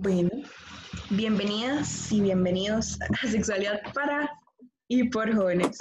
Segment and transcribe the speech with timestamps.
[0.00, 0.30] Bueno,
[1.10, 4.30] bienvenidas y bienvenidos a Sexualidad para
[4.86, 5.78] y por jóvenes.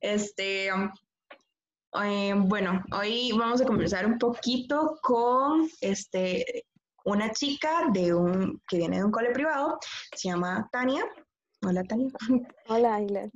[0.00, 6.64] Este, eh, bueno, hoy vamos a conversar un poquito con este,
[7.04, 9.80] una chica de un, que viene de un cole privado,
[10.14, 11.04] se llama Tania.
[11.62, 12.12] Hola, Tania.
[12.68, 13.30] Hola, Aileen.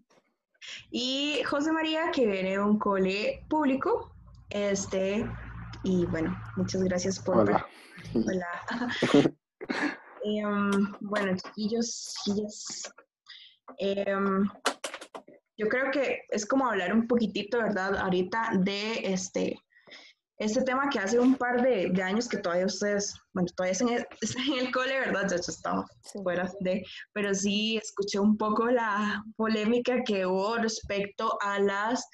[0.91, 4.15] Y José María, que viene de un cole público.
[4.49, 5.31] Este,
[5.83, 7.41] y bueno, muchas gracias por...
[7.41, 7.67] Hola.
[8.15, 9.35] Hola.
[10.25, 10.71] Em,
[11.01, 12.93] bueno, chiquillos, chiquillas.
[13.79, 14.49] em,
[15.57, 17.97] yo creo que es como hablar un poquitito, ¿verdad?
[17.97, 19.59] Ahorita de este,
[20.39, 23.89] este tema que hace un par de, de años que todavía ustedes, bueno, todavía están
[24.53, 25.29] en, el cole, ¿verdad?
[25.31, 26.19] Ya Sí.
[26.23, 26.83] fuera de,
[27.13, 32.07] pero sí escuché un poco la polémica que hubo respecto a las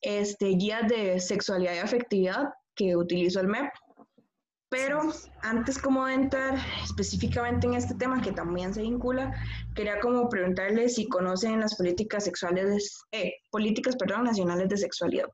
[0.00, 3.70] este, guías de sexualidad y afectividad que utilizó el MEP.
[4.72, 5.02] Pero
[5.42, 9.34] antes como de entrar específicamente en este tema que también se vincula,
[9.74, 15.26] quería como preguntarle si conocen las políticas sexuales, eh, políticas, perdón, nacionales de sexualidad.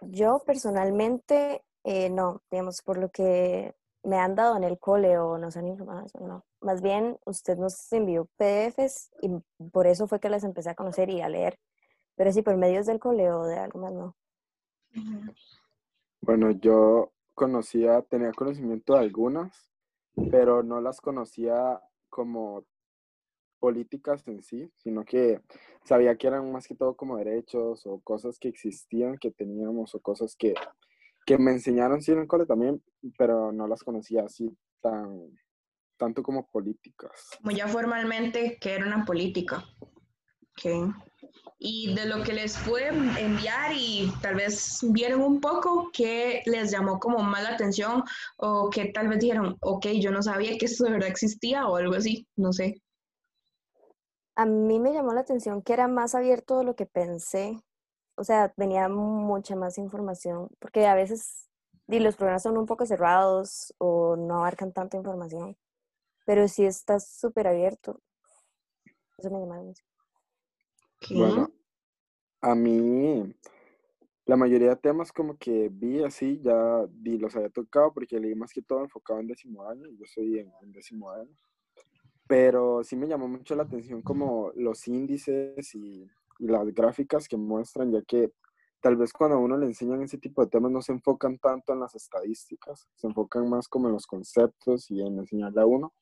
[0.00, 5.38] Yo personalmente, eh, no, digamos, por lo que me han dado en el cole o
[5.38, 6.44] nos han informado, eso no.
[6.60, 9.30] Más bien, usted nos envió PDFs y
[9.70, 11.60] por eso fue que las empecé a conocer y a leer.
[12.16, 14.16] Pero sí, por medios del cole o de algo más, no.
[16.22, 19.70] Bueno, yo conocía, tenía conocimiento de algunas,
[20.30, 22.64] pero no las conocía como
[23.58, 25.40] políticas en sí, sino que
[25.84, 30.00] sabía que eran más que todo como derechos o cosas que existían, que teníamos o
[30.00, 30.54] cosas que,
[31.24, 32.82] que me enseñaron sí en el cole también,
[33.16, 35.38] pero no las conocía así tan,
[35.96, 37.30] tanto como políticas.
[37.38, 39.64] Como ya formalmente que era una política.
[39.80, 40.92] Ok.
[41.58, 46.72] Y de lo que les pude enviar y tal vez vieron un poco que les
[46.72, 48.02] llamó como más la atención
[48.36, 51.76] o que tal vez dijeron, ok, yo no sabía que esto de verdad existía o
[51.76, 52.82] algo así, no sé.
[54.34, 57.60] A mí me llamó la atención que era más abierto de lo que pensé.
[58.16, 61.48] O sea, venía mucha más información, porque a veces
[61.86, 65.56] los programas son un poco cerrados o no abarcan tanta información,
[66.24, 68.00] pero sí está súper abierto.
[69.18, 69.91] Eso me llamó la atención.
[71.02, 71.16] Ok.
[71.16, 71.50] Bueno,
[72.40, 73.34] a mí
[74.24, 78.34] la mayoría de temas como que vi así, ya di, los había tocado porque leí
[78.36, 81.30] más que todo enfocado en décimo año, yo soy en, en décimo año,
[82.28, 86.08] pero sí me llamó mucho la atención como los índices y,
[86.38, 88.32] y las gráficas que muestran, ya que
[88.80, 91.72] tal vez cuando a uno le enseñan ese tipo de temas no se enfocan tanto
[91.72, 95.92] en las estadísticas, se enfocan más como en los conceptos y en enseñarle a uno,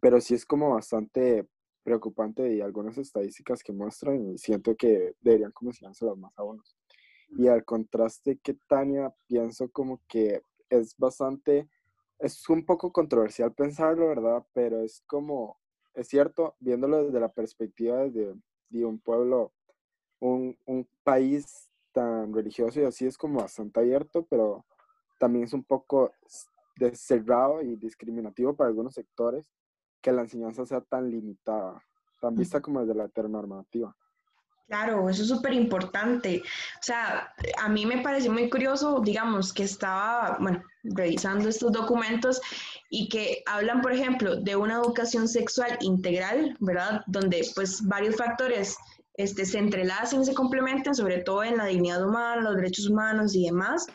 [0.00, 1.48] pero sí es como bastante
[1.88, 6.62] preocupante y algunas estadísticas que muestran y siento que deberían enseñárselas más a uno.
[7.30, 11.66] Y al contraste que Tania, pienso como que es bastante,
[12.18, 14.44] es un poco controversial pensarlo, ¿verdad?
[14.52, 15.58] Pero es como,
[15.94, 18.34] es cierto, viéndolo desde la perspectiva de,
[18.68, 19.54] de un pueblo,
[20.20, 24.66] un, un país tan religioso y así es como bastante abierto, pero
[25.18, 26.12] también es un poco
[26.92, 29.50] cerrado y discriminativo para algunos sectores
[30.00, 31.82] que la enseñanza sea tan limitada,
[32.20, 33.94] tan vista como desde la heteronormativa.
[34.68, 36.42] Claro, eso es súper importante.
[36.44, 42.38] O sea, a mí me pareció muy curioso, digamos, que estaba, bueno, revisando estos documentos
[42.90, 47.02] y que hablan, por ejemplo, de una educación sexual integral, ¿verdad?
[47.06, 48.76] Donde pues varios factores
[49.14, 53.46] este, se entrelacen, se complementen, sobre todo en la dignidad humana, los derechos humanos y
[53.46, 53.86] demás.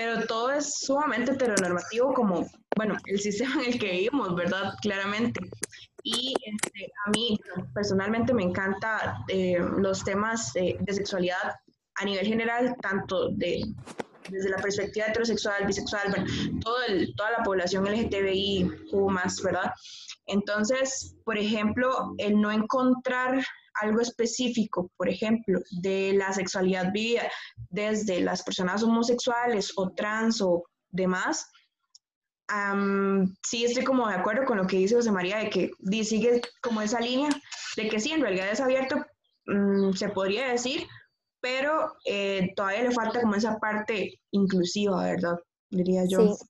[0.00, 4.72] Pero todo es sumamente heteronormativo como, bueno, el sistema en el que vivimos, ¿verdad?
[4.80, 5.40] Claramente.
[6.02, 7.38] Y este, a mí
[7.74, 11.54] personalmente me encanta eh, los temas eh, de sexualidad
[11.96, 13.62] a nivel general, tanto de,
[14.30, 16.24] desde la perspectiva heterosexual, bisexual, bueno,
[16.62, 18.70] todo el- toda la población LGTBI,
[19.10, 19.70] más, ¿verdad?
[20.24, 23.44] Entonces, por ejemplo, el no encontrar
[23.74, 27.30] algo específico, por ejemplo, de la sexualidad vivida
[27.68, 31.46] desde las personas homosexuales o trans o demás,
[32.48, 35.70] am, sí estoy como de acuerdo con lo que dice José María, de que
[36.04, 37.30] sigue como esa línea,
[37.76, 38.96] de que sí, en realidad es abierto,
[39.46, 40.86] mm, se podría decir,
[41.40, 45.36] pero eh, todavía le falta como esa parte inclusiva, ¿verdad?
[45.70, 46.20] Diría yo.
[46.20, 46.44] Sí,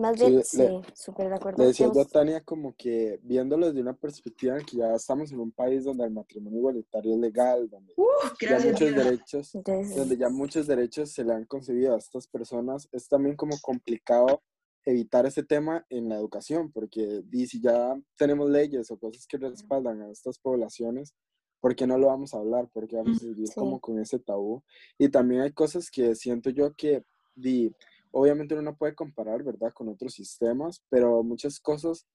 [0.00, 1.62] más Sí, bien, le- sí, súper de acuerdo.
[1.62, 5.30] Le decía yo a Tania como que viéndolo desde una perspectiva en que ya estamos
[5.32, 9.96] en un país donde el matrimonio igualitario es legal, donde Uf, ya muchos derechos, entonces,
[9.96, 14.42] donde ya muchos derechos se le han concedido a estas personas, es también como complicado
[14.86, 20.00] evitar ese tema en la educación, porque si ya tenemos leyes o cosas que respaldan
[20.02, 21.14] a estas poblaciones,
[21.60, 22.68] ¿por qué no lo vamos a hablar?
[22.72, 23.54] Porque vamos a seguir Sí.
[23.56, 24.62] como con ese tabú.
[24.98, 27.04] Y también hay cosas que siento yo que
[27.34, 27.74] di,
[28.12, 32.06] obviamente uno no puede comparar, ¿verdad?, con otros sistemas, pero muchas cosas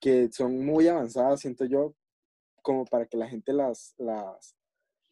[0.00, 1.94] que son muy avanzadas, siento yo,
[2.62, 4.54] como para que la gente las, las,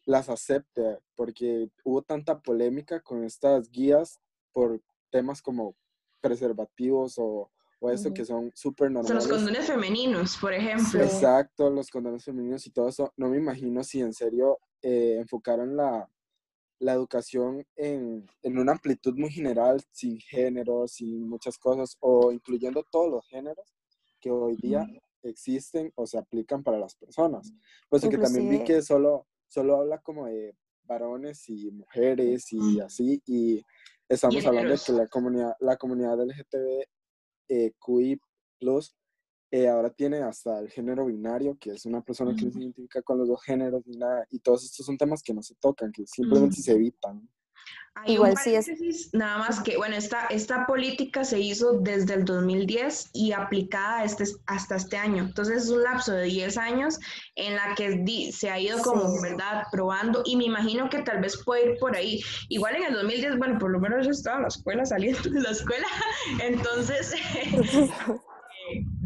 [0.05, 4.19] las acepte, porque hubo tanta polémica con estas guías
[4.51, 4.81] por
[5.11, 5.75] temas como
[6.21, 9.25] preservativos o, o eso que son súper normales.
[9.25, 11.01] los condones femeninos, por ejemplo.
[11.01, 13.13] Exacto, los condones femeninos y todo eso.
[13.15, 16.09] No me imagino si en serio eh, enfocaron la,
[16.79, 22.83] la educación en, en, una amplitud muy general, sin género, sin muchas cosas, o incluyendo
[22.89, 23.73] todos los géneros
[24.19, 24.87] que hoy día
[25.23, 27.51] existen o se aplican para las personas.
[27.89, 33.21] Pues que también vi que solo, solo habla como de varones y mujeres y así,
[33.25, 33.63] y
[34.07, 36.85] estamos hablando de que la comunidad, la comunidad LGTB
[39.51, 43.01] eh, ahora tiene hasta el género binario, que es una persona que no se identifica
[43.01, 45.91] con los dos géneros ni nada, y todos estos son temas que no se tocan,
[45.91, 47.27] que simplemente se evitan.
[48.05, 48.69] Igual sí es.
[49.13, 54.23] Nada más que, bueno, esta, esta política se hizo desde el 2010 y aplicada este,
[54.45, 55.23] hasta este año.
[55.23, 56.99] Entonces es un lapso de 10 años
[57.35, 61.43] en la que se ha ido como, ¿verdad?, probando y me imagino que tal vez
[61.43, 62.21] puede ir por ahí.
[62.47, 65.41] Igual en el 2010, bueno, por lo menos yo estaba en la escuela, saliendo de
[65.41, 65.87] la escuela,
[66.41, 67.13] entonces...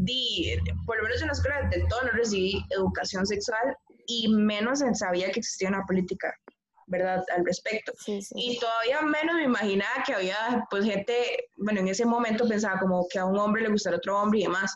[0.04, 0.56] di,
[0.86, 3.76] por lo menos en la escuela del todo no recibí educación sexual
[4.08, 6.34] y menos sabía que existía una política
[6.88, 7.24] ¿verdad?
[7.36, 7.94] Al respecto.
[8.06, 13.08] Y todavía menos me imaginaba que había, pues, gente, bueno, en ese momento pensaba como
[13.10, 14.76] que a un hombre le gustara otro hombre y demás.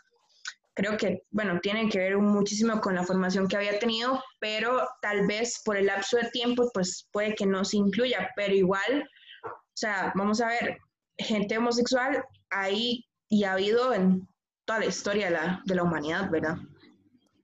[0.74, 5.25] Creo que, bueno, tiene que ver muchísimo con la formación que había tenido, pero tal
[5.25, 9.09] vez por el lapso de tiempo, pues puede que no se incluya, pero igual,
[9.44, 10.77] o sea, vamos a ver,
[11.18, 14.27] gente homosexual hay y ha habido en
[14.67, 16.57] toda la historia de la, de la humanidad, ¿verdad?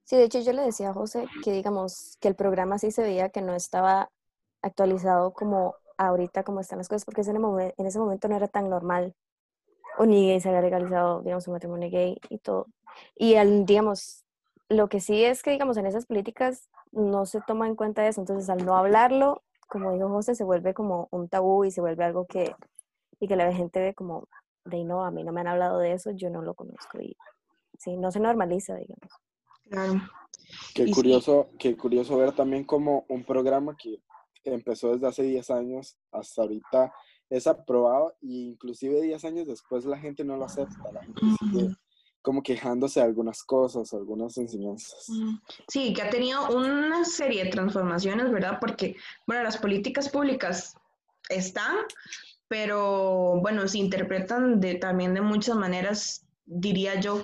[0.03, 3.01] Sí, de hecho yo le decía a José que digamos que el programa sí se
[3.01, 4.09] veía que no estaba
[4.61, 9.15] actualizado como ahorita como están las cosas, porque en, ese momento no era tan normal,
[9.97, 12.67] o ni se había legalizado, digamos, un matrimonio gay y todo.
[13.15, 14.25] Y al, digamos,
[14.67, 18.19] lo que sí es que, digamos, en esas políticas no se toma en cuenta eso,
[18.19, 22.03] entonces al no hablarlo, como dijo José, se vuelve como un tabú y se vuelve
[22.03, 22.53] algo que,
[23.19, 24.27] y que la gente ve como,
[24.65, 27.15] de no, a mí no me han hablado de eso, yo no lo conozco y
[27.77, 29.10] sí, no se normaliza, digamos.
[29.69, 30.01] Claro.
[30.74, 34.01] Qué curioso, qué curioso ver también como un programa que
[34.44, 36.94] empezó desde hace 10 años hasta ahorita
[37.30, 41.75] es aprobado e inclusive 10 años después la gente no lo acepta, la gente sigue
[42.24, 45.07] como quejándose de algunas cosas, algunas enseñanzas.
[45.68, 48.59] Sí, que ha tenido una serie de transformaciones, ¿verdad?
[48.62, 48.95] Porque,
[49.27, 50.74] bueno, las políticas públicas
[51.27, 51.75] están,
[52.53, 57.23] pero, bueno, se interpretan también de muchas maneras, diría yo,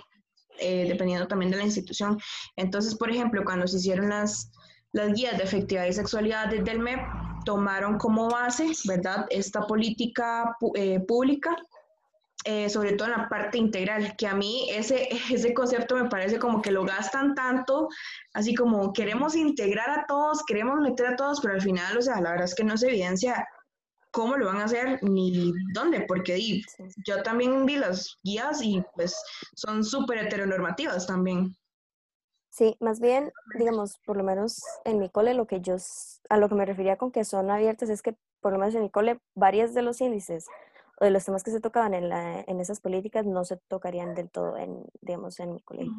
[0.59, 2.17] eh, dependiendo también de la institución.
[2.55, 4.51] Entonces, por ejemplo, cuando se hicieron las
[4.91, 6.99] las guías de efectividad y sexualidad desde el MEP
[7.45, 11.55] tomaron como base, ¿verdad?, esta política eh, pública,
[12.43, 16.39] eh, sobre todo en la parte integral, que a mí ese, ese concepto me parece
[16.39, 17.87] como que lo gastan tanto,
[18.33, 22.19] así como queremos integrar a todos, queremos meter a todos, pero al final, o sea,
[22.19, 23.45] la verdad es que no se evidencia
[24.11, 26.61] cómo lo van a hacer ni dónde, porque
[27.06, 29.15] yo también vi las guías y pues
[29.56, 31.56] son súper heteronormativas también.
[32.50, 35.75] Sí, más bien, digamos, por lo menos en mi cole, lo que yo,
[36.29, 38.81] a lo que me refería con que son abiertas es que por lo menos en
[38.81, 40.47] mi cole, varios de los índices
[41.00, 44.16] o de los temas que se tocaban en, la, en esas políticas no se tocarían
[44.16, 45.94] del todo en, digamos, en mi colegio.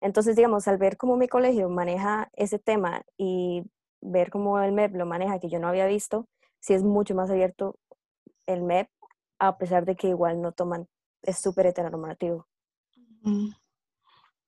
[0.00, 3.62] Entonces, digamos, al ver cómo mi colegio maneja ese tema y
[4.00, 6.26] ver cómo el MEP lo maneja, que yo no había visto,
[6.60, 7.78] sí es mucho más abierto
[8.46, 8.88] el MEP,
[9.38, 10.88] a pesar de que igual no toman,
[11.22, 12.46] es súper heteronormativo.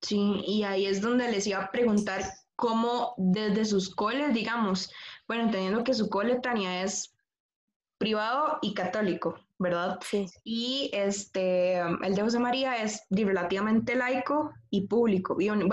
[0.01, 2.23] Sí, y ahí es donde les iba a preguntar
[2.57, 4.91] cómo desde sus coles, digamos,
[5.27, 7.12] bueno, entendiendo que su cole, Tania, es
[8.03, 10.01] privado y católico, ¿verdad?
[10.11, 10.27] Sí.
[10.43, 15.69] Y este, el de José María es relativamente laico y público, y, bueno,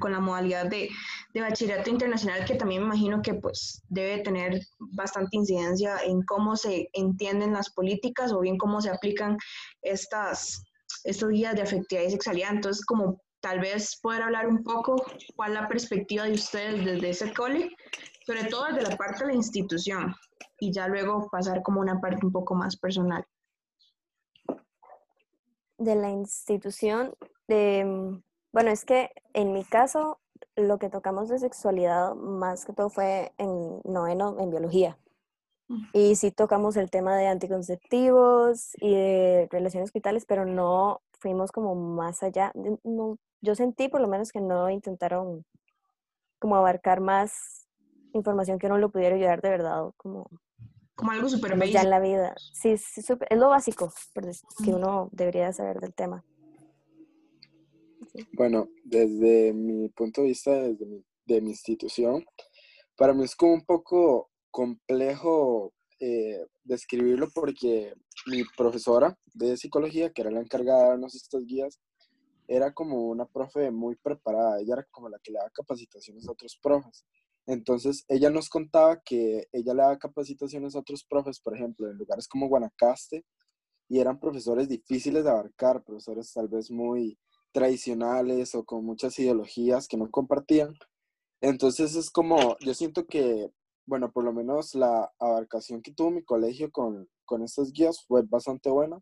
[0.00, 0.88] con la modalidad de,
[1.34, 6.56] de, bachillerato internacional que también me imagino que pues debe tener bastante incidencia en cómo
[6.56, 9.36] se entienden las políticas o bien cómo se aplican
[9.82, 10.64] estas,
[11.04, 12.52] estos días de afectividad y sexualidad.
[12.52, 15.04] Entonces, como tal vez poder hablar un poco
[15.36, 17.68] cuál es la perspectiva de ustedes desde ese cole,
[18.26, 20.14] sobre todo desde la parte de la institución,
[20.58, 23.24] y ya luego pasar como una parte un poco más personal.
[25.78, 27.14] De la institución,
[27.48, 30.20] em, bueno, es que en mi caso
[30.56, 34.98] lo que tocamos de sexualidad más que todo fue en noveno en biología.
[35.92, 41.74] Y sí tocamos el tema de anticonceptivos y de relaciones hospitales, pero no fuimos como
[41.74, 42.52] más allá.
[42.84, 45.44] No, yo sentí por lo menos que no intentaron
[46.38, 47.66] como abarcar más
[48.12, 50.28] información que no lo pudiera ayudar de verdad, como
[50.94, 52.34] como algo súper como ya en la vida.
[52.52, 52.94] Sí, es
[53.32, 53.92] lo básico
[54.64, 56.24] que uno debería saber del tema.
[58.32, 62.24] Bueno, desde mi punto de vista, desde mi, de mi institución,
[62.96, 67.94] para mí es como un poco complejo eh, describirlo porque
[68.26, 71.80] mi profesora de psicología, que era la encargada de darnos estas guías,
[72.46, 76.32] era como una profe muy preparada, ella era como la que le daba capacitaciones a
[76.32, 77.04] otros profes.
[77.46, 81.98] Entonces, ella nos contaba que ella le daba capacitaciones a otros profes, por ejemplo, en
[81.98, 83.24] lugares como Guanacaste,
[83.88, 87.18] y eran profesores difíciles de abarcar, profesores tal vez muy
[87.52, 90.74] tradicionales o con muchas ideologías que no compartían.
[91.40, 93.50] Entonces es como, yo siento que,
[93.86, 98.22] bueno, por lo menos la abarcación que tuvo mi colegio con, con estas guías fue
[98.22, 99.00] bastante buena.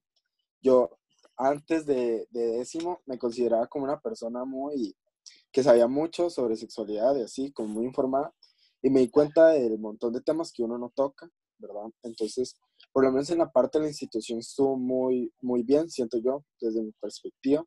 [0.61, 0.99] Yo
[1.37, 4.97] antes de, de décimo me consideraba como una persona muy,
[5.53, 8.35] que sabía mucho sobre sexualidad y así, como muy informada,
[8.83, 11.29] y me di cuenta del montón de temas que uno no toca,
[11.59, 11.85] ¿verdad?
[12.03, 12.57] Entonces,
[12.93, 16.45] por lo menos en la parte de la institución estuvo muy, muy bien, siento yo,
[16.61, 17.65] desde mi perspectiva.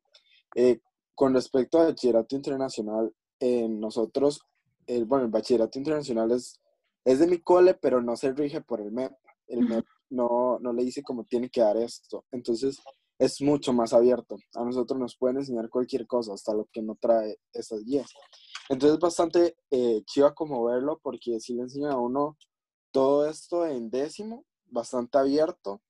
[0.54, 0.80] Eh,
[1.14, 4.42] con respecto al bachillerato internacional, eh, nosotros,
[4.86, 6.60] el, bueno, el bachillerato internacional es,
[7.04, 9.12] es de mi cole, pero no se rige por el MEP.
[9.46, 9.60] El.
[9.60, 12.24] MEP no, no le dice cómo tiene que dar esto.
[12.30, 12.78] Entonces,
[13.18, 14.36] es mucho más abierto.
[14.54, 18.10] A nosotros nos pueden enseñar cualquier cosa, hasta lo que no trae esas guías.
[18.68, 20.02] Entonces, bastante eh,
[20.34, 22.36] como verlo, porque si le enseñan a uno
[22.90, 25.80] todo esto en décimo, bastante abierto,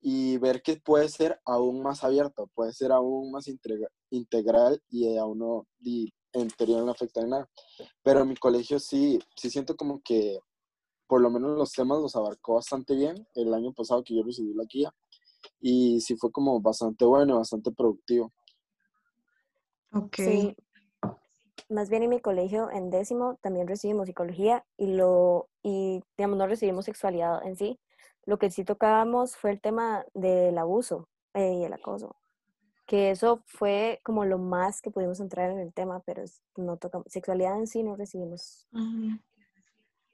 [0.00, 5.16] y ver que puede ser aún más abierto, puede ser aún más integra- integral y
[5.16, 7.48] a uno y en teoría no afecta en nada.
[8.02, 10.40] Pero en mi colegio sí, sí siento como que
[11.06, 14.52] por lo menos los temas los abarcó bastante bien el año pasado que yo recibí
[14.54, 14.92] la guía
[15.60, 18.32] y sí fue como bastante bueno, bastante productivo.
[19.92, 20.16] Ok.
[20.16, 20.56] Sí,
[21.68, 26.46] más bien en mi colegio, en décimo, también recibimos psicología y lo, y digamos, no
[26.46, 27.78] recibimos sexualidad en sí.
[28.24, 32.16] Lo que sí tocábamos fue el tema del abuso eh, y el acoso,
[32.86, 36.24] que eso fue como lo más que pudimos entrar en el tema, pero
[36.56, 38.66] no tocamos, sexualidad en sí no recibimos.
[38.72, 39.18] Ujú.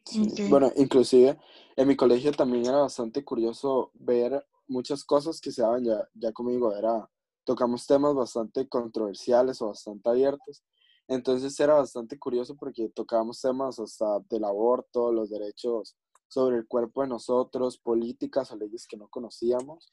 [0.04, 0.40] Sí, Ok.
[0.50, 1.38] Bueno, inclusive
[1.76, 6.32] en mi colegio también era bastante curioso ver muchas cosas que se daban ya, ya
[6.32, 7.08] conmigo, era,
[7.44, 10.62] tocamos temas bastante controversiales o bastante abiertos,
[11.08, 15.96] entonces era bastante curioso porque tocábamos temas hasta del aborto, los derechos
[16.28, 19.90] sobre el cuerpo de nosotros, políticas o leyes que no conocíamos,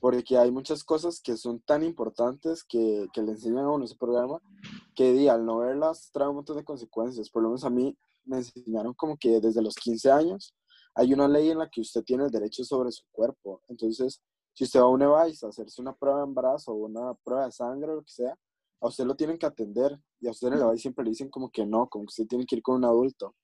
[0.00, 3.94] porque hay muchas cosas que son tan importantes que, que le enseñan a uno ese
[3.94, 4.40] programa,
[4.96, 7.96] que di, al no verlas trae un montón de consecuencias, por lo menos a mí
[8.24, 10.54] me enseñaron como que desde los 15 años
[10.96, 13.62] hay una ley en la que usted tiene el derecho sobre su cuerpo.
[13.68, 14.22] Entonces,
[14.54, 17.44] si usted va a un EVAIS a hacerse una prueba de embarazo o una prueba
[17.44, 18.34] de sangre o lo que sea,
[18.80, 21.28] a usted lo tienen que atender y a usted en el EVAIS siempre le dicen
[21.28, 23.34] como que no, como que usted tiene que ir con un adulto.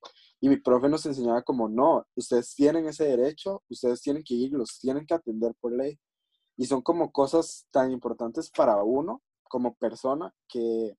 [0.40, 4.52] Y mi profe nos enseñaba como no, ustedes tienen ese derecho, ustedes tienen que ir,
[4.52, 5.99] los tienen que atender por ley.
[6.56, 10.97] Y son como cosas tan importantes para uno como persona que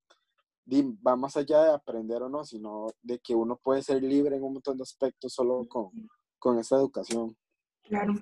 [1.05, 4.43] va más allá de aprender o no, sino de que uno puede ser libre en
[4.43, 5.89] un montón de aspectos solo con,
[6.44, 7.38] con esa educación.
[7.84, 8.16] Claro.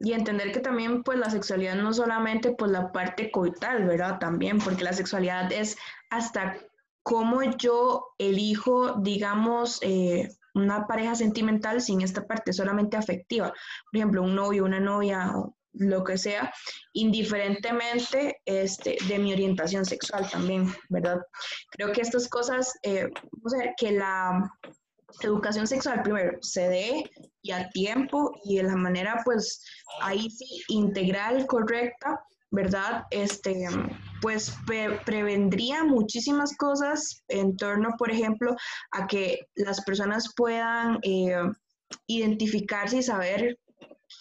[0.00, 4.18] Y entender que también pues la sexualidad no solamente pues la parte coital, ¿verdad?
[4.18, 5.76] También, porque la sexualidad es
[6.08, 6.56] hasta
[7.02, 13.48] cómo yo elijo, digamos, eh, una pareja sentimental sin esta parte solamente afectiva.
[13.48, 16.50] Por ejemplo, un novio, una novia o lo que sea,
[16.94, 21.20] indiferentemente este, de mi orientación sexual también, ¿verdad?
[21.70, 24.50] Creo que estas cosas, vamos a ver, que la
[25.22, 27.10] educación sexual primero se dé
[27.42, 29.64] y a tiempo y de la manera pues
[30.00, 33.04] ahí sí integral, correcta, ¿verdad?
[33.10, 33.66] Este,
[34.22, 38.54] pues pre- prevendría muchísimas cosas en torno, por ejemplo,
[38.92, 41.36] a que las personas puedan eh,
[42.06, 43.58] identificarse y saber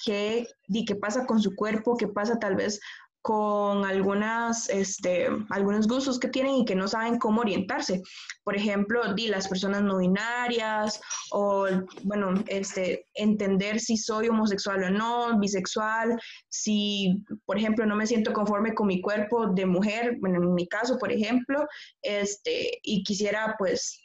[0.05, 2.79] qué, di, qué pasa con su cuerpo, qué pasa tal vez
[3.23, 8.01] con algunas, este, algunos gustos que tienen y que no saben cómo orientarse.
[8.43, 10.99] Por ejemplo, di, las personas no binarias
[11.31, 11.65] o,
[12.03, 18.33] bueno, este, entender si soy homosexual o no, bisexual, si, por ejemplo, no me siento
[18.33, 21.65] conforme con mi cuerpo de mujer, bueno, en mi caso, por ejemplo,
[22.01, 24.01] este, y quisiera, pues,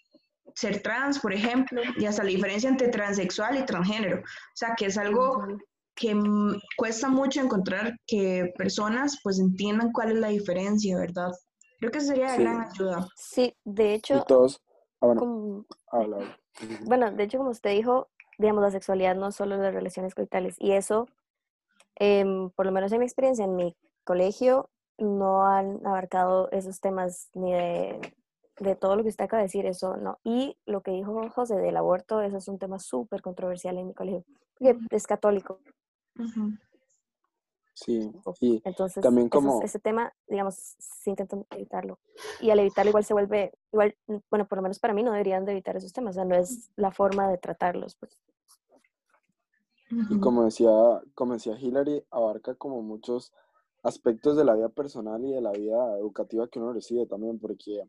[0.55, 4.21] ser trans, por ejemplo, y hasta la diferencia entre transexual y transgénero.
[4.21, 5.45] O sea, que es algo.
[5.99, 11.31] Que mm, cuesta mucho encontrar que personas pues entiendan cuál es la diferencia, ¿verdad?
[11.79, 12.43] Creo que sería de Sí.
[12.43, 13.09] gran ayuda.
[13.17, 14.61] Sí, de Y hecho, todos,
[15.01, 16.39] ah, bueno, como, habla, habla.
[16.85, 20.57] bueno, de hecho, como usted dijo, digamos, la sexualidad no es solo las relaciones coitales.
[20.59, 21.07] Y eso,
[21.97, 27.29] em, por lo menos en mi experiencia, en mi colegio, no han abarcado esos temas
[27.35, 28.01] ni de
[28.61, 30.19] de todo lo que usted acaba de decir, eso no.
[30.25, 33.95] Y lo que dijo José del aborto, eso es un tema súper controversial en mi
[33.95, 34.25] colegio,
[34.59, 35.61] porque es católico.
[37.81, 38.11] Sí,
[38.41, 42.01] y Entonces, también eso como, ese tema, digamos, se intentan evitarlo.
[42.41, 45.13] Y al evitarlo igual se vuelve, igual, mm, bueno, por lo menos para mí no
[45.13, 47.95] deberían de evitar esos temas, o sea, no es la forma de tratarlos.
[47.95, 48.19] Pues.
[50.11, 50.71] y como decía,
[51.15, 53.33] como decía Hillary, abarca como muchos
[53.83, 57.85] aspectos de la vida personal y de la vida educativa que uno recibe también, porque,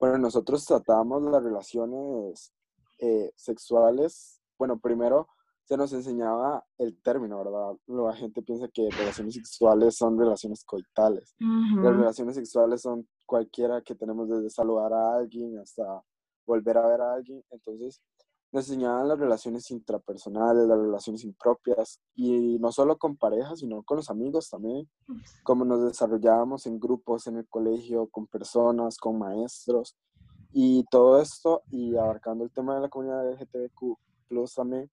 [0.00, 2.52] bueno, nosotros tratamos las relaciones
[2.98, 5.28] eh, sexuales, bueno, primero
[5.70, 7.76] se nos enseñaba el término, ¿verdad?
[7.86, 11.36] La gente piensa que relaciones sexuales son relaciones coitales.
[11.38, 16.02] Las relaciones sexuales son cualquiera que tenemos desde saludar a alguien hasta
[16.44, 17.44] volver a ver a alguien.
[17.52, 18.02] Entonces,
[18.50, 23.98] nos enseñaban las relaciones intrapersonales, las relaciones impropias, y no solo con parejas, sino con
[23.98, 24.90] los amigos también,
[25.44, 29.96] cómo nos desarrollábamos en grupos en el colegio, con personas, con maestros,
[30.52, 33.96] y todo esto, y abarcando el tema de la comunidad LGTBQ,
[34.56, 34.90] también,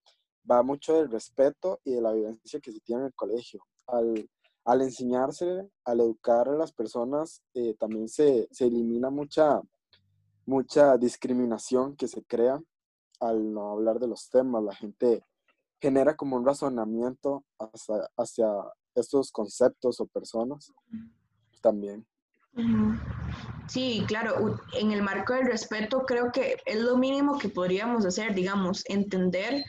[0.50, 3.66] va mucho del respeto y de la vivencia que se tiene en el colegio.
[3.88, 4.30] Al,
[4.66, 9.62] al enseñarse, al educar a las personas, eh, también se, se elimina mucha,
[10.46, 12.62] mucha discriminación que se crea
[13.20, 14.64] al no hablar de los temas.
[14.64, 15.24] La gente
[15.80, 18.48] genera como un razonamiento hacia, hacia
[18.96, 20.74] estos conceptos o personas
[21.62, 22.06] también.
[23.68, 28.34] Sí, claro, en el marco del respeto creo que es lo mínimo que podríamos hacer,
[28.34, 29.64] digamos, entender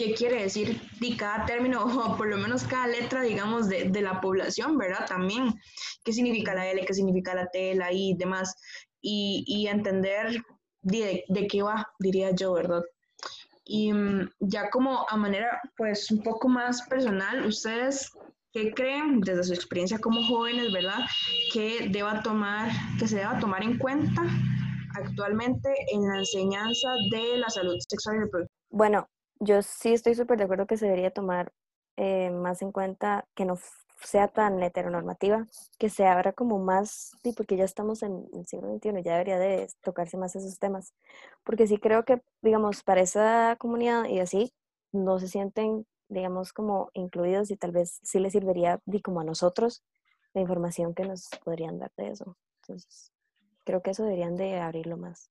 [0.00, 4.00] qué quiere decir di cada término o por lo menos cada letra, digamos, de, de
[4.00, 5.06] la población, ¿verdad?
[5.06, 5.54] También,
[6.04, 8.54] qué significa la L, qué significa la T, la I y demás,
[9.02, 10.42] y, y entender
[10.80, 12.82] de, de qué va, diría yo, ¿verdad?
[13.64, 18.10] Y mm, ya como a manera, pues, un poco más personal, ¿ustedes
[18.52, 21.00] qué creen desde su experiencia como jóvenes, ¿verdad?
[21.52, 24.22] Que deba tomar, que se deba tomar en cuenta
[24.96, 28.60] actualmente en la enseñanza de la salud sexual y reproductiva.
[28.70, 29.08] Bueno,
[29.40, 31.52] yo sí estoy súper de acuerdo que se debería tomar
[31.96, 33.58] eh, más en cuenta que no
[34.02, 35.46] sea tan heteronormativa,
[35.78, 39.38] que se abra como más, sí, porque ya estamos en el siglo XXI, ya debería
[39.38, 40.94] de tocarse más esos temas,
[41.44, 44.52] porque sí creo que, digamos, para esa comunidad y así,
[44.92, 49.24] no se sienten, digamos, como incluidos y tal vez sí les serviría, di, como a
[49.24, 49.82] nosotros,
[50.32, 52.36] la información que nos podrían dar de eso.
[52.62, 53.12] Entonces,
[53.64, 55.30] creo que eso deberían de abrirlo más.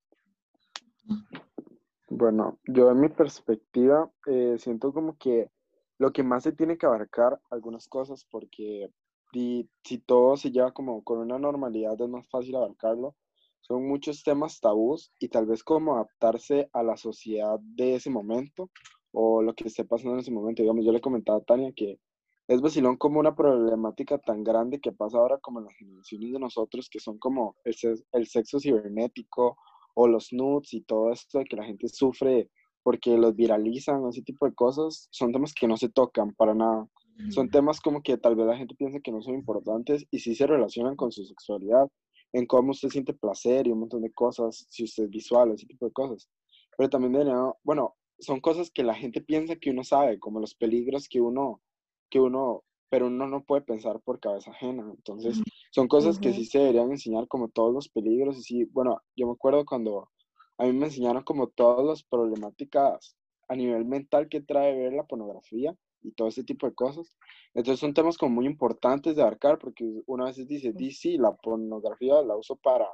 [2.09, 5.51] Bueno, yo en mi perspectiva eh, siento como que
[5.99, 8.89] lo que más se tiene que abarcar algunas cosas porque
[9.31, 13.15] si todo se lleva como con una normalidad es más fácil abarcarlo.
[13.61, 18.71] Son muchos temas tabús y tal vez como adaptarse a la sociedad de ese momento
[19.11, 20.63] o lo que esté pasando en ese momento.
[20.63, 21.99] Digamos, yo le comentaba a Tania que
[22.47, 26.39] es vacilón como una problemática tan grande que pasa ahora como en las generaciones de
[26.39, 27.75] nosotros que son como el,
[28.13, 29.57] el sexo cibernético
[30.01, 32.49] o los nudes y todo esto de que la gente sufre
[32.83, 36.53] porque los viralizan o ese tipo de cosas, son temas que no se tocan para
[36.53, 36.87] nada.
[37.31, 40.35] Son temas como que tal vez la gente piensa que no son importantes y sí
[40.35, 41.89] se relacionan con su sexualidad,
[42.31, 45.65] en cómo usted siente placer y un montón de cosas, si usted es visual, ese
[45.65, 46.29] tipo de cosas.
[46.77, 47.35] Pero también debería,
[47.65, 51.61] bueno, son cosas que la gente piensa que uno sabe, como los peligros que uno,
[52.09, 54.91] que uno, pero uno no puede pensar por cabeza ajena.
[54.95, 56.33] Entonces, son cosas que Ujú.
[56.33, 60.09] sí se deberían enseñar como todos los peligros y sí, bueno, yo me acuerdo cuando
[60.57, 63.15] a mí me enseñaron como todas las problemáticas
[63.47, 67.15] a nivel mental que trae ver la pornografía y todo ese tipo de cosas.
[67.53, 71.35] Entonces son temas como muy importantes de abarcar porque una vez dice, di sí, la
[71.35, 72.87] pornografía la uso para,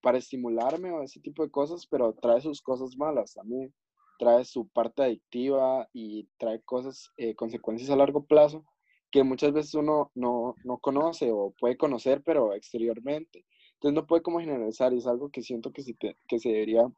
[0.00, 3.74] para estimularme o ese tipo de cosas, pero trae sus cosas malas también.
[4.18, 8.64] Trae su parte adictiva y trae cosas, eh, consecuencias a largo plazo
[9.12, 13.46] que muchas veces uno no, no conoce o puede conocer, pero exteriormente.
[13.74, 16.50] Entonces no puede como generalizar y es algo que siento que se, te- que se
[16.50, 16.90] debería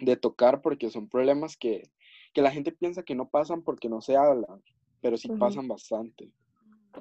[0.00, 1.90] de tocar porque son problemas que,
[2.34, 4.62] que la gente piensa que no pasan porque no se hablan,
[5.00, 5.38] pero sí Ujú.
[5.38, 6.32] pasan bastante.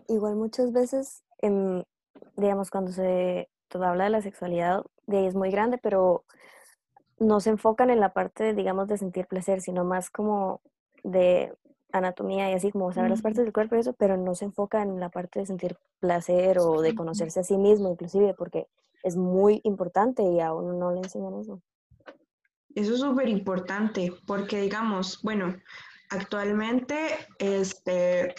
[0.07, 1.83] Igual muchas veces, em,
[2.37, 6.23] digamos, cuando se habla de la sexualidad, de ahí es muy grande, pero
[7.19, 10.61] no se enfocan en la parte, digamos, de sentir placer, sino más como
[11.03, 11.53] de
[11.97, 14.81] anatomía y así, como saber las partes del cuerpo y eso, pero no se enfoca
[14.81, 18.67] en la parte de sentir placer o de conocerse a sí mismo, inclusive, porque
[19.03, 21.61] es muy importante y a uno no le enseñan eso.
[22.75, 25.55] Eso es súper importante porque, digamos, bueno,
[26.09, 26.97] actualmente
[27.39, 28.35] este,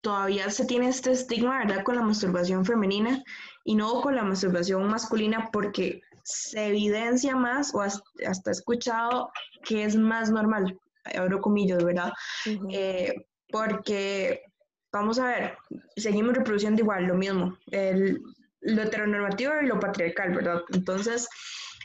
[0.00, 3.22] todavía se tiene este estigma, ¿verdad?, con la masturbación femenina
[3.64, 9.30] y no con la masturbación masculina porque se evidencia más o has- hasta he escuchado
[9.64, 12.12] que es más normal, abro comillas, ¿verdad?
[12.70, 13.14] Eh,
[13.48, 14.42] porque,
[14.92, 15.58] vamos a ver,
[15.96, 18.20] seguimos reproduciendo igual lo mismo, el,
[18.60, 20.62] lo heteronormativo y lo patriarcal, ¿verdad?
[20.72, 21.28] Entonces,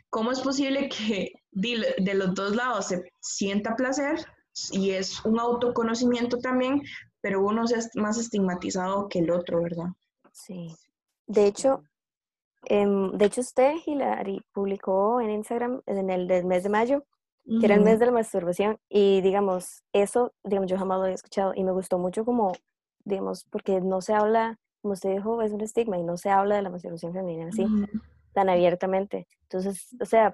[0.09, 4.25] ¿cómo es posible que de, de los dos lados se sienta placer
[4.71, 6.81] y es un autoconocimiento también,
[7.21, 9.87] pero uno sea más estigmatizado que el otro, ¿verdad?
[10.31, 10.75] Sí.
[11.27, 11.83] De hecho,
[12.63, 17.03] em, de hecho usted, Hilary, publicó en Instagram en el del mes de mayo,
[17.47, 21.15] que era el mes de la masturbación, y digamos, eso, digamos, yo jamás lo había
[21.15, 22.51] escuchado y me gustó mucho como,
[23.05, 26.55] digamos, porque no se habla, como usted dijo, es un estigma y no se habla
[26.55, 27.65] de la masturbación femenina así,
[28.33, 29.27] tan abiertamente.
[29.43, 30.33] Entonces, o sea,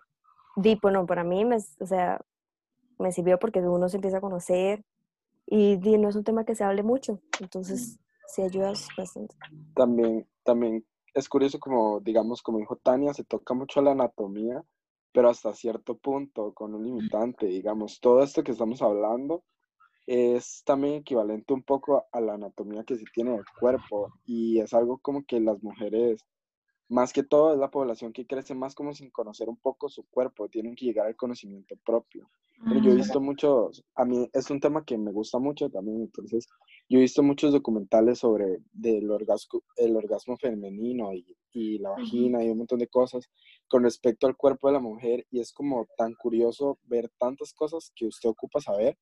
[0.56, 2.20] di, bueno, para mí, me, o sea,
[2.98, 4.84] me sirvió porque uno se empieza a conocer
[5.46, 9.36] y, di, no es un tema que se hable mucho, entonces sí ayudas bastante.
[9.76, 14.64] También, también es curioso como, digamos, como dijo Tania, se toca mucho la anatomía,
[15.14, 19.44] pero hasta cierto punto, con un limitante, digamos, todo esto que estamos hablando
[20.06, 24.74] es también equivalente un poco a la anatomía que se tiene del cuerpo y es
[24.74, 26.26] algo como que las mujeres
[26.90, 30.04] más que todo es la población que crece más como sin conocer un poco su
[30.04, 32.30] cuerpo, tienen que llegar al conocimiento propio.
[32.66, 36.02] Pero yo he visto muchos, a mí es un tema que me gusta mucho también,
[36.02, 36.48] entonces
[36.90, 42.44] yo he visto muchos documentales sobre del orgasmo, el orgasmo femenino y, y la vagina
[42.44, 43.30] y un montón de cosas
[43.68, 47.92] con respecto al cuerpo de la mujer y es como tan curioso ver tantas cosas
[47.96, 48.98] que usted ocupa saber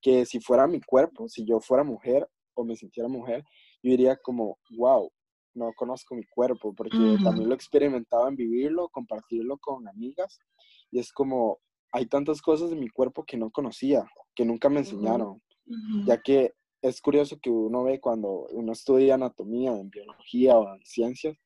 [0.00, 3.44] que si fuera mi cuerpo, si yo fuera mujer o me sintiera mujer,
[3.82, 5.10] yo diría como, wow,
[5.54, 10.38] no conozco mi cuerpo, porque también lo he experimentado en vivirlo, compartirlo con amigas,
[10.90, 11.58] y es como,
[11.92, 15.42] hay tantas cosas de mi cuerpo que no conocía, que nunca me enseñaron,
[16.06, 20.84] ya que es curioso que uno ve cuando uno estudia anatomía, en biología o en
[20.84, 21.36] ciencias,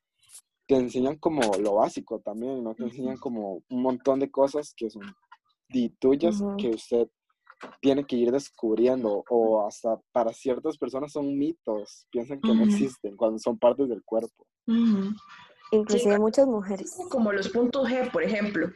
[0.66, 4.90] te enseñan como lo básico también, no te enseñan como un montón de cosas que
[4.90, 5.03] son
[5.99, 7.09] tuyas, que usted
[7.81, 13.16] tiene que ir descubriendo o hasta para ciertas personas son mitos, piensan que no existen
[13.16, 14.47] cuando son partes del cuerpo.
[15.71, 16.97] Inclusive muchas mujeres.
[17.11, 18.71] Como los puntos G, por ejemplo.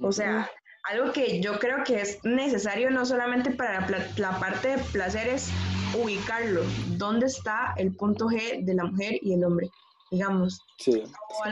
[0.00, 0.50] O sea,
[0.84, 5.50] algo que yo creo que es necesario no solamente para la, parte de placer es
[5.96, 6.62] ubicarlo.
[6.96, 9.70] ¿Dónde está el punto G de la mujer y el hombre?
[10.10, 10.60] Digamos.
[10.78, 11.02] Sí.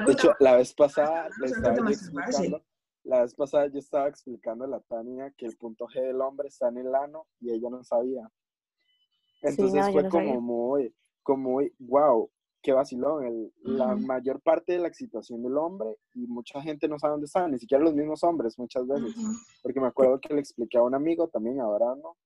[0.06, 2.62] De hecho, la vez pasada le estaba explicando
[3.04, 6.48] la vez pasada yo estaba explicando a la Tania que el punto G del hombre
[6.48, 8.30] está en el ano y ella no sabía.
[9.42, 12.30] Entonces fue como muy, como muy, wow,
[12.62, 13.50] qué vacilón.
[13.62, 17.48] La mayor parte de la excitación del hombre y mucha gente no sabe dónde está,
[17.48, 19.14] ni siquiera los mismos hombres muchas veces.
[19.62, 22.16] Porque me acuerdo que le expliqué a un amigo también, ahora no,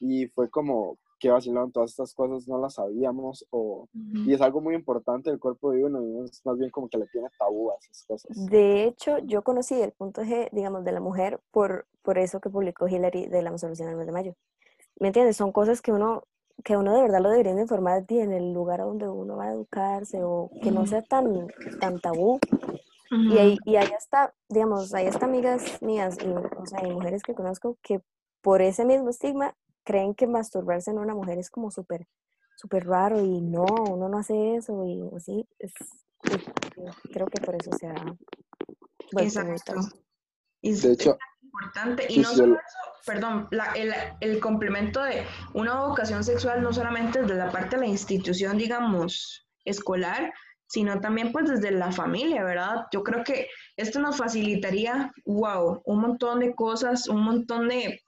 [0.00, 4.60] y fue como, qué vacilón, todas estas cosas no las sabíamos, o, y es algo
[4.60, 7.70] muy importante del cuerpo de uno, y es más bien como que le tiene tabú
[7.70, 8.46] a esas cosas.
[8.46, 12.50] De hecho, yo conocí el punto G, digamos, de la mujer por, por eso que
[12.50, 14.34] publicó Hillary de la masturbación del mes de mayo.
[14.98, 15.36] ¿Me entiendes?
[15.36, 16.24] Son cosas que uno,
[16.64, 20.22] que uno de verdad lo debería informar en el lugar donde uno va a educarse,
[20.22, 21.48] o que no sea tan,
[21.80, 22.38] tan tabú.
[23.10, 27.22] Y ahí, y ahí está, digamos, ahí está amigas mías y, o sea, y mujeres
[27.22, 28.00] que conozco que
[28.42, 29.54] por ese mismo estigma
[29.86, 32.06] creen que masturbarse en una mujer es como súper
[32.56, 35.72] súper raro y no, uno no hace eso y así, es,
[37.12, 37.94] creo que por eso se ha
[39.18, 39.74] Exacto.
[40.62, 42.06] de hecho, importante.
[42.08, 47.22] Y no solo eso, perdón, la, el, el, complemento de una vocación sexual no solamente
[47.22, 50.32] desde la parte de la institución, digamos, escolar,
[50.66, 52.86] sino también pues desde la familia, ¿verdad?
[52.90, 58.00] Yo creo que esto nos facilitaría, wow, un montón de cosas, un montón de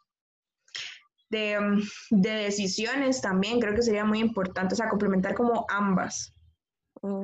[1.31, 6.35] Mm, de, decisiones también, creo que sería muy importante, o sea, complementar como ambas.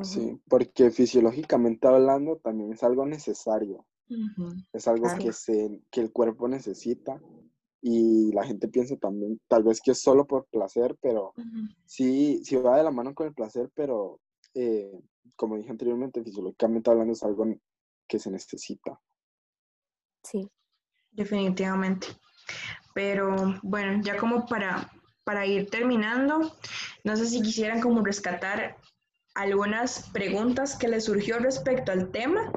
[0.03, 3.85] Sí, porque fisiológicamente hablando también es algo necesario.
[4.73, 7.21] Es algo que, se, que el cuerpo necesita
[7.81, 11.33] y la gente piensa también, tal vez que es solo por placer, pero
[11.87, 14.21] sí, sí va de la mano con el placer, pero
[14.55, 15.03] eh,
[15.35, 17.45] como dije anteriormente, fisiológicamente hablando es algo
[18.07, 19.01] que se necesita.
[20.23, 20.49] Sí.
[21.14, 22.09] Definitivamente.
[22.94, 24.90] Pero bueno, ya como para,
[25.24, 26.57] para ir terminando,
[27.02, 28.76] no sé si quisieran como rescatar
[29.35, 32.50] algunas preguntas que les surgió respecto al tema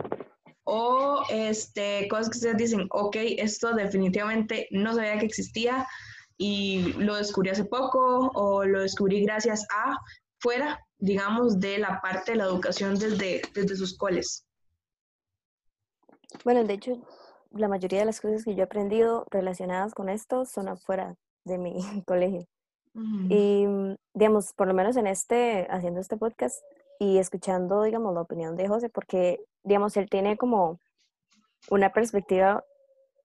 [0.63, 5.87] o este, cosas que ustedes dicen, ok, esto definitivamente no sabía que existía
[6.37, 9.97] y lo descubrí hace poco o lo descubrí gracias a
[10.39, 14.45] fuera, digamos, de la parte de la educación desde, desde sus coles.
[16.43, 17.01] Bueno, de hecho,
[17.51, 21.57] la mayoría de las cosas que yo he aprendido relacionadas con esto son afuera de
[21.57, 22.45] mi colegio.
[23.29, 26.63] Y, mm, digamos, por lo menos en este, haciendo este podcast
[26.99, 30.79] y escuchando, digamos, la opinión de José, porque, digamos, él tiene como
[31.69, 32.63] una perspectiva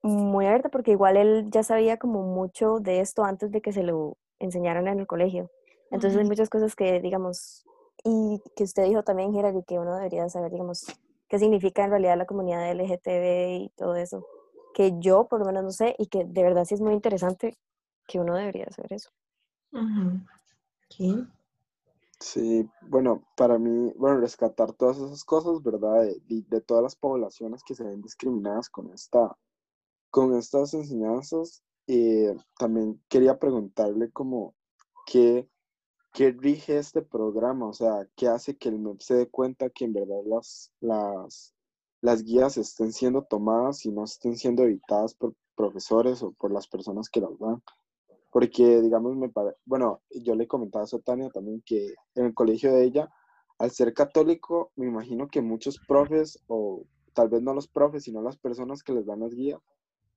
[0.02, 3.82] muy abierta, porque igual él ya sabía como mucho de esto antes de que se
[3.82, 5.50] lo enseñaran en el colegio.
[5.90, 7.64] Entonces hay muchas cosas que, digamos,
[8.04, 10.84] y que usted dijo también, Gerard, y que uno debería saber, digamos,
[11.32, 14.26] qué significa en realidad la comunidad LGTB y todo eso,
[14.74, 17.56] que yo por lo menos no sé y que de verdad sí es muy interesante
[18.06, 19.08] que uno debería saber eso.
[22.20, 26.02] Sí, bueno, para mí, bueno, rescatar todas esas cosas, ¿verdad?
[26.02, 29.34] De, de, todas las poblaciones que se ven discriminadas con esta,
[30.10, 34.54] con estas enseñanzas, eh, también quería preguntarle como
[35.06, 35.48] qué,
[36.12, 39.86] qué rige este programa, o sea, qué hace que el MEP se dé cuenta que
[39.86, 41.54] en verdad las, las,
[42.00, 46.68] las guías estén siendo tomadas y no estén siendo editadas por profesores o por las
[46.68, 47.62] personas que las dan.
[48.30, 49.30] Porque, digamos, me
[49.64, 53.10] bueno, yo le comentaba a Tania también que en el colegio de ella,
[53.58, 58.22] al ser católico, me imagino que muchos profes, o tal vez no los profes, sino
[58.22, 59.60] las personas que les dan las guías,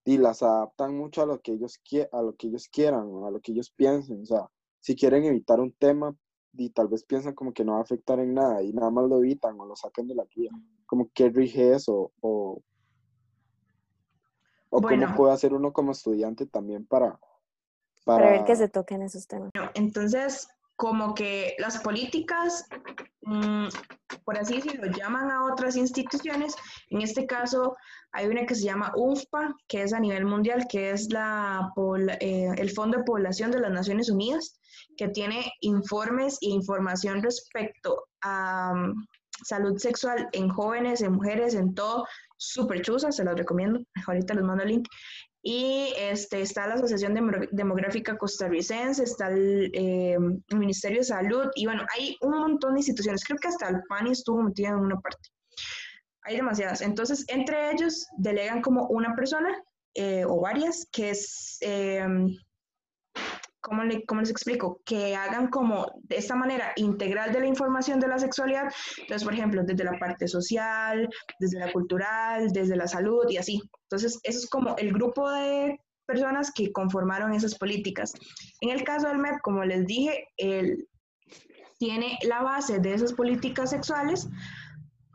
[0.05, 1.79] y las adaptan mucho a lo que ellos,
[2.11, 4.21] a lo que ellos quieran, a lo que ellos piensen.
[4.21, 4.49] O sea,
[4.85, 6.15] si quieren evitar un tema,
[6.53, 9.09] y tal vez piensan como que no va a afectar en nada, y nada más
[9.09, 10.51] lo evitan o lo sacan de la guía.
[10.85, 12.61] Como que rige eso, o,
[14.69, 17.19] o cómo puede hacer uno como estudiante también para
[18.05, 19.49] para, ver que se toquen esos temas.
[19.73, 22.65] Entonces, como que las políticas,
[23.21, 23.67] mm,
[24.23, 26.55] por así decirlo, llaman a otras instituciones.
[26.89, 27.75] En este caso,
[28.11, 31.71] hay una que se llama UNFPA, que es a nivel mundial, que es la,
[32.19, 34.59] eh, el Fondo de Población de las Naciones Unidas,
[34.97, 39.07] que tiene informes e información respecto a mm,
[39.43, 42.05] salud sexual en jóvenes, en mujeres, en todo,
[42.37, 43.79] súper chusa, se los recomiendo.
[44.07, 44.87] Ahorita les mando el link.
[45.47, 47.13] Y este, está la Asociación
[47.51, 53.23] Demográfica Costarricense, está eh, el, Ministerio de Salud, y bueno, hay un montón de instituciones.
[53.23, 55.29] Creo que hasta el PANI estuvo metido en una parte.
[56.23, 56.81] Hay demasiadas.
[56.81, 59.55] Entonces, entre ellos delegan como una persona
[59.93, 62.07] eh, o varias, que es eh,
[63.65, 63.83] ¿cómo,
[64.21, 64.81] les explico?
[64.85, 68.71] Que hagan como de esta manera integral de la información de la sexualidad.
[68.99, 73.61] Entonces, por ejemplo, desde la parte social, desde la cultural, desde la salud y así.
[73.83, 78.13] Entonces, eso es como el grupo de personas que conformaron esas políticas.
[78.61, 80.87] En el caso del MEP, como les dije, él
[81.79, 84.29] tiene la base de esas políticas sexuales,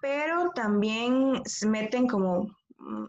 [0.03, 3.07] pero también se meten como, mm,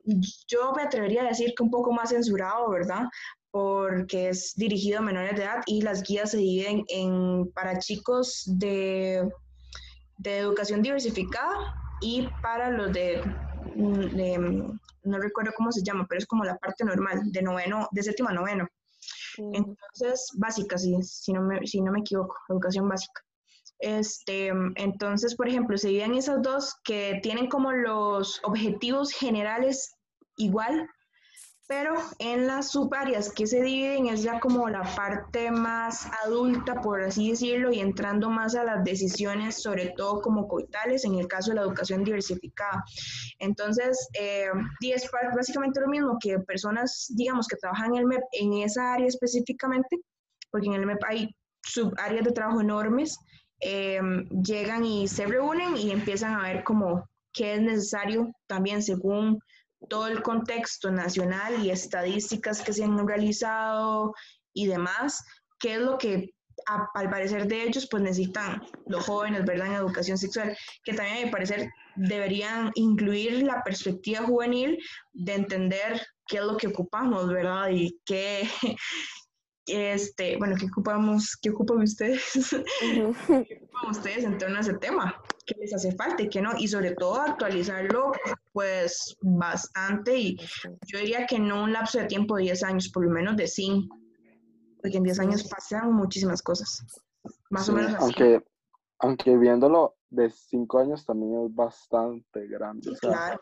[0.48, 3.06] yo me atrevería a decir que un poco más censurado, ¿verdad?
[3.52, 8.44] Porque es dirigido a menores de edad y las guías se dividen en para chicos
[8.46, 9.30] de,
[10.18, 11.56] de educación diversificada
[12.00, 13.22] y para los de,
[13.76, 18.30] no recuerdo cómo se llama, pero es como la parte normal, de noveno, de séptimo
[18.30, 18.68] a noveno.
[19.38, 23.22] Entonces, básica, si, si, no me, si no me equivoco, educación básica.
[23.80, 29.96] Este, entonces, por ejemplo, se dividen esas dos que tienen como los objetivos generales
[30.38, 30.88] igual,
[31.72, 37.02] pero en las subáreas que se dividen es ya como la parte más adulta, por
[37.02, 41.52] así decirlo, y entrando más a las decisiones, sobre todo como coitales, en el caso
[41.52, 42.84] de la educación diversificada.
[43.40, 44.50] Entonces, eh,
[44.82, 48.96] y es básicamente lo mismo que personas, digamos, que trabajan en el MEP en esa
[48.96, 49.96] área específicamente,
[50.52, 53.18] porque en el MEP hay subáreas de trabajo enormes,
[53.62, 54.02] eh,
[54.44, 59.40] llegan y se reúnen y empiezan a ver como qué es necesario también según
[59.90, 64.14] todo el contexto nacional y estadísticas que se han realizado
[64.54, 65.24] y demás,
[65.60, 66.34] qué es lo que
[66.66, 69.68] al parecer de ellos pues necesitan los jóvenes, ¿verdad?
[69.68, 74.78] En educación sexual, que también a mi parecer deberían incluir la perspectiva juvenil
[75.14, 77.70] de entender qué es lo que ocupamos, ¿verdad?
[77.72, 78.48] Y qué,
[79.72, 82.24] este, bueno, qué ocupamos, qué ocupan ustedes,
[82.80, 86.52] qué ocupan ustedes en torno a ese tema qué les hace falta y qué no,
[86.58, 88.12] y sobre todo actualizarlo
[88.54, 90.38] pues bastante y
[90.88, 93.48] yo diría que no un lapso de tiempo de 10 años, por lo menos de
[93.48, 93.98] 5,
[94.82, 96.86] porque en 10 años pasan muchísimas cosas,
[97.50, 98.04] más o menos así.
[98.04, 98.46] Aunque,
[99.00, 102.92] aunque viéndolo de 5 años también es bastante grande.
[103.00, 103.40] claro.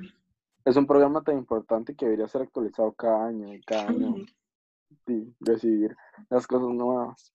[0.66, 4.16] Es un programa tan importante que debería ser actualizado cada año y cada año
[5.08, 5.96] y recibir
[6.30, 7.34] las cosas nuevas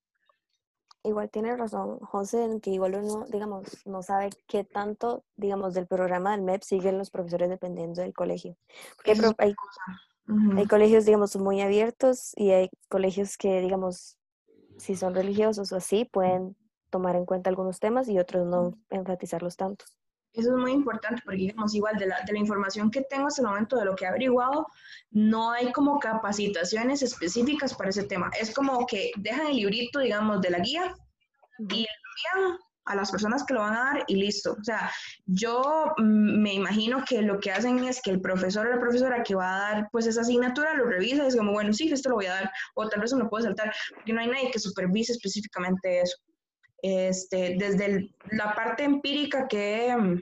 [1.05, 5.87] igual tiene razón José en que igual uno, digamos, no sabe qué tanto, digamos, del
[5.87, 8.57] programa del MEP siguen los profesores dependiendo del colegio.
[8.97, 9.55] Porque hay,
[10.57, 14.17] hay, colegios, digamos, muy abiertos y hay colegios que, digamos,
[14.79, 16.57] si son religiosos o así, pueden
[16.91, 19.85] tomar en cuenta algunos temas y otros no enfatizarlos tanto.
[20.35, 23.41] Eso es muy importante porque, digamos, igual de la, de la información que tengo hasta
[23.41, 24.67] el momento, de lo que he averiguado,
[25.13, 28.31] no hay como capacitaciones específicas para ese tema.
[28.39, 30.93] Es como que dejan el librito, digamos, de la guía
[31.61, 34.57] y envían a las personas que lo van a dar y listo.
[34.61, 34.91] O sea,
[35.25, 39.37] yo me imagino que lo que hacen es que el profesor o la profesora que
[39.37, 42.17] va a dar pues esa asignatura lo revisa y es como, bueno, sí, esto lo
[42.17, 44.59] voy a dar, o tal vez no lo puedo saltar, porque no hay nadie que
[44.59, 46.17] supervise específicamente eso
[46.85, 50.21] este, desde la parte empírica que,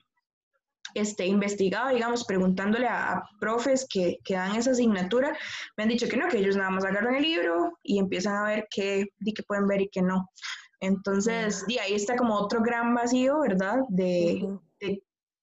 [0.94, 5.36] este, investigado, digamos, preguntándole a, profes que, que, dan esa asignatura,
[5.76, 8.44] me han dicho que no, que ellos nada más agarran el libro y empiezan a
[8.44, 10.30] ver qué, qué pueden ver y qué no.
[10.78, 13.78] Entonces, de ahí está como otro gran vacío, ¿verdad?
[13.88, 14.46] De,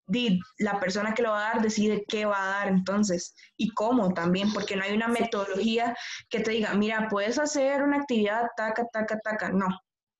[0.08, 3.70] de, la persona que lo va a dar decide qué va a dar entonces y
[3.74, 5.96] cómo también, porque no hay una metodología
[6.30, 9.50] que te diga, mira, puedes hacer una actividad, taca, taca, taca.
[9.52, 9.68] No,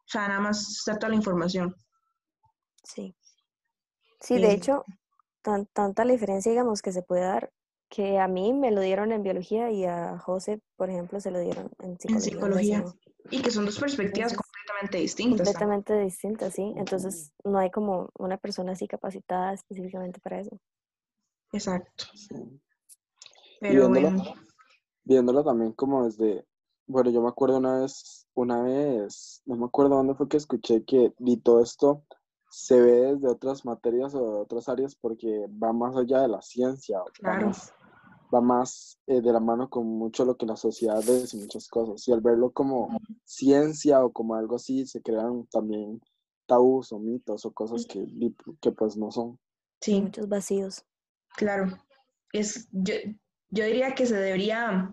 [0.10, 1.76] o sea, nada más está toda la información.
[2.84, 3.16] Sí.
[4.20, 4.84] Sí, de hecho,
[5.44, 7.52] tan, tanta la diferencia, digamos, que se puede dar,
[7.90, 11.40] que a mí me lo dieron en biología y a José, por ejemplo, se lo
[11.40, 12.16] dieron en psicología.
[12.16, 12.86] En psicología.
[13.30, 15.48] Y que son dos perspectivas completamente distintas.
[15.48, 16.74] Completamente distintas, sí.
[16.76, 20.60] Entonces, no hay como una persona así capacitada específicamente para eso.
[21.52, 22.06] Exacto.
[23.60, 24.24] Pero viéndolo,
[25.04, 26.48] viéndolo también como desde,
[26.90, 30.84] bueno, yo me acuerdo una vez, una vez, no me acuerdo dónde fue que escuché
[30.84, 32.04] que vi todo esto
[32.50, 36.42] se ve desde otras materias o de otras áreas porque va más allá de la
[36.42, 37.00] ciencia,
[38.34, 41.68] va más, eh, de la mano con mucho lo que la sociedad dice y muchas
[41.68, 42.08] cosas.
[42.08, 42.90] Y al verlo como
[43.24, 46.02] ciencia o como algo así, se crean también
[46.48, 48.06] tabús o mitos o cosas que,
[48.60, 49.40] que pues no son.
[49.82, 50.84] Sí, muchos vacíos.
[51.36, 51.68] Claro,
[52.34, 52.96] es, yo,
[53.52, 54.92] yo diría que se debería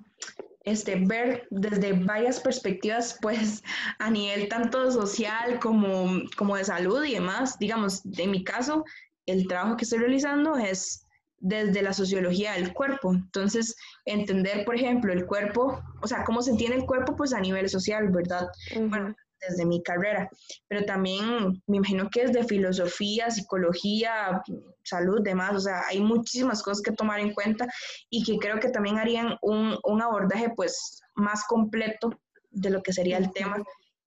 [0.66, 3.62] este, ver desde varias perspectivas, pues
[3.98, 7.58] a nivel tanto social como, como de salud y demás.
[7.58, 8.84] Digamos, en mi caso,
[9.24, 11.06] el trabajo que estoy realizando es
[11.38, 13.14] desde la sociología del cuerpo.
[13.14, 17.40] Entonces, entender, por ejemplo, el cuerpo, o sea, cómo se entiende el cuerpo, pues a
[17.40, 18.48] nivel social, ¿verdad?
[18.74, 20.28] Bueno, desde mi carrera,
[20.68, 24.42] pero también me imagino que es de filosofía, psicología,
[24.84, 27.66] salud, demás, o sea, hay muchísimas cosas que tomar en cuenta
[28.10, 32.10] y que creo que también harían un, un abordaje pues más completo
[32.50, 33.62] de lo que sería el tema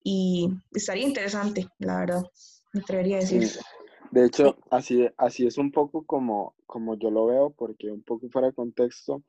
[0.03, 2.23] y estaría interesante, la verdad,
[2.73, 3.49] me atrevería a decir.
[4.12, 8.29] De hecho, así, así es un poco como, como yo lo veo, porque un poco
[8.29, 9.23] fuera de contexto,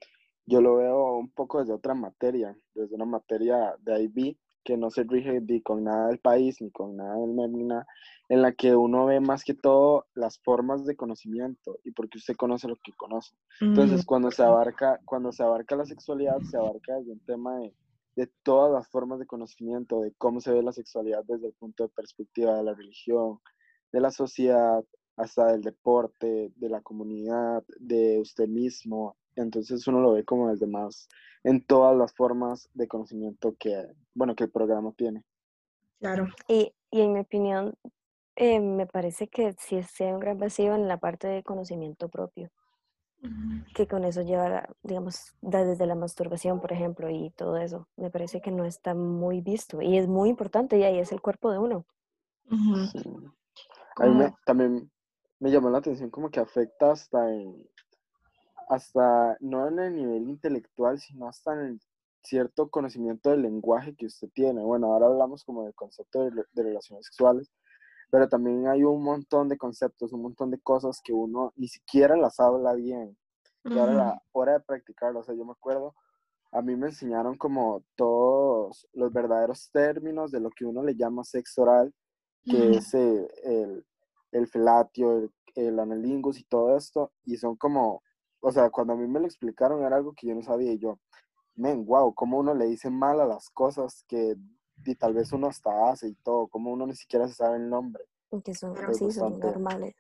[0.47, 4.91] yo lo veo un poco desde otra materia, desde una materia de IB, que no
[4.91, 7.83] se rige ni con nada del país, ni con nada del MEM,
[8.29, 12.35] en la que uno ve más que todo las formas de conocimiento y porque usted
[12.35, 13.37] conoce lo que conoce.
[13.61, 17.75] Entonces, cuando se abarca, cuando se abarca la sexualidad, se abarca desde un tema de,
[18.17, 21.85] de todas las formas de conocimiento, de cómo se ve la sexualidad desde el punto
[21.85, 23.41] de perspectiva de la religión,
[23.93, 24.83] de la sociedad,
[25.17, 29.17] hasta del deporte, de la comunidad, de usted mismo.
[29.37, 31.09] Entonces uno lo ve como desde más
[31.43, 35.25] en todas las formas de conocimiento que, bueno, que el programa tiene.
[36.01, 36.29] Claro.
[36.49, 37.75] Y, y en mi opinión,
[38.37, 42.51] eh, me parece que sí sea un gran vacío en la parte de conocimiento propio.
[43.75, 47.89] Que con eso lleva, digamos, desde la masturbación, por ejemplo, y todo eso.
[47.97, 51.23] Me parece que no está muy visto y es muy importante y ahí es el
[51.23, 51.87] cuerpo de uno.
[53.97, 54.91] A mí también
[55.41, 57.67] me llamó la atención como que afecta hasta en,
[58.69, 61.81] hasta no en el nivel intelectual, sino hasta en el
[62.25, 64.63] cierto conocimiento del lenguaje que usted tiene.
[64.63, 67.53] Bueno, ahora hablamos como del concepto de, relaciones sexuales,
[68.11, 72.17] pero también hay un montón de conceptos, un montón de cosas que uno ni siquiera
[72.17, 73.17] las habla bien.
[73.65, 75.95] Y ahora la hora de practicarlo, o sea, yo me acuerdo,
[76.53, 81.25] a mí me enseñaron como todos los verdaderos términos de lo que uno le llama
[81.25, 81.95] sexo oral,
[82.45, 83.85] que es el,
[84.33, 88.03] el, felatio, el, el analingus y todo esto, y son como
[88.45, 90.79] o sea, cuando a mí me lo explicaron era algo que yo no sabía y
[90.79, 90.99] yo,
[91.55, 94.37] men, wow, cómo uno le dice mal a las cosas que
[94.85, 97.71] y tal vez uno hasta hace y todo, como uno ni siquiera se sabe el
[97.71, 98.05] nombre.
[98.45, 99.95] Que son, sí, son normales.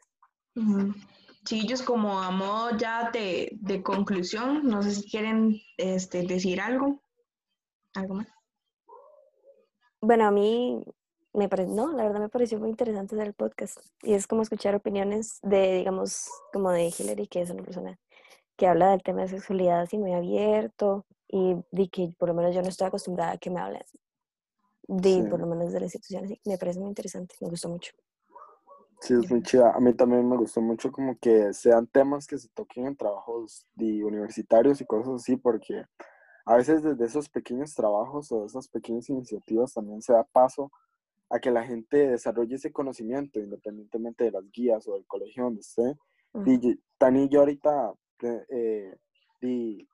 [1.44, 7.00] Chillos, como a modo ya de, de, conclusión, no sé si quieren este, decir algo.
[7.94, 8.28] ¿Algo más?
[10.00, 10.84] Bueno, a mí
[11.32, 13.78] me pareció, no, la verdad me pareció muy interesante el podcast.
[14.02, 17.98] Y es como escuchar opiniones de, digamos, como de Hillary, que es una persona
[18.56, 22.54] que habla del tema de sexualidad así muy abierto y de que por lo menos
[22.54, 23.82] yo no estoy acostumbrada a que me hablen
[24.86, 26.40] de por lo menos de la institución así.
[26.44, 27.92] Me parece muy interesante, me gustó mucho.
[29.00, 29.72] Sí, es muy chida.
[29.74, 33.66] A mí también me gustó mucho como que sean temas que se toquen en trabajos
[33.74, 35.84] de universitarios y cosas así, porque
[36.46, 40.70] a veces desde esos pequeños trabajos o esas pequeñas iniciativas también se da paso
[41.28, 45.60] a que la gente desarrolle ese conocimiento, independientemente de las guías o del colegio donde
[45.60, 45.96] esté.
[46.46, 47.94] Y Tani y yo ahorita
[48.24, 48.96] eh,
[49.40, 49.88] y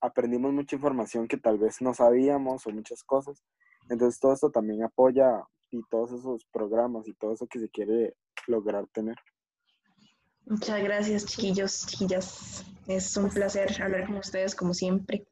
[0.00, 3.42] aprendimos mucha información que tal vez no sabíamos o muchas cosas.
[3.88, 8.14] Entonces todo esto también apoya y todos esos programas y todo eso que se quiere
[8.46, 9.16] lograr tener.
[10.46, 12.64] Muchas gracias, chiquillos, chiquillas.
[12.88, 15.26] Es un placer hablar con ustedes como siempre.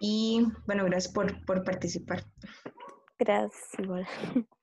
[0.00, 2.24] Y bueno, gracias por, por participar.
[3.18, 4.06] Gracias, igual.